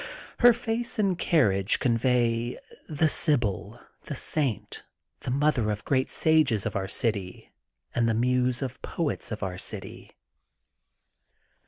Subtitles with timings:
[0.39, 2.57] Her face and carriage convey
[2.89, 4.81] the sibyl, the saint,
[5.19, 7.51] the mother of great sages of our city
[7.93, 10.09] and the muse of poets of our city.